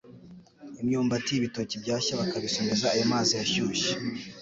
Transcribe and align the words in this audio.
imyumbati, 0.81 1.31
ibitoki 1.35 1.75
byashya 1.83 2.19
bakabisomeza 2.21 2.85
ayo 2.93 3.03
mazi 3.13 3.33
ashyushye. 3.43 3.91